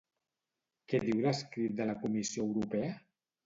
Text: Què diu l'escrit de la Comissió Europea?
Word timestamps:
Què 0.93 1.03
diu 1.03 1.21
l'escrit 1.27 1.77
de 1.83 1.89
la 1.93 1.97
Comissió 2.03 2.51
Europea? 2.51 2.93